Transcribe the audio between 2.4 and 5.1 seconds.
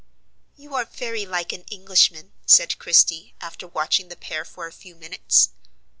said Christie, after watching the pair for a few